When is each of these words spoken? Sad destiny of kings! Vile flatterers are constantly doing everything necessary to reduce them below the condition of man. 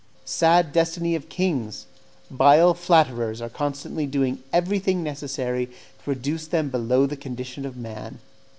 Sad 0.25 0.73
destiny 0.73 1.13
of 1.13 1.29
kings! 1.29 1.85
Vile 2.31 2.73
flatterers 2.73 3.39
are 3.39 3.49
constantly 3.49 4.07
doing 4.07 4.41
everything 4.51 5.03
necessary 5.03 5.67
to 5.67 6.09
reduce 6.09 6.47
them 6.47 6.69
below 6.69 7.05
the 7.05 7.15
condition 7.15 7.67
of 7.67 7.77
man. 7.77 8.17